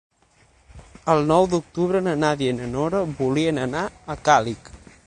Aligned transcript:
El 1.15 1.21
nou 1.31 1.45
d'octubre 1.51 2.03
na 2.07 2.17
Nàdia 2.25 2.55
i 2.55 2.59
na 2.63 2.71
Nora 2.73 3.05
voldrien 3.21 3.65
anar 3.69 3.87
a 4.17 4.19
Càlig. 4.31 4.77